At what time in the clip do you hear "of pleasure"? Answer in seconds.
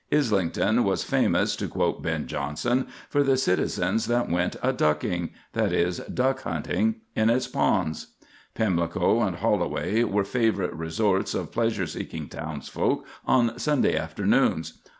11.35-11.85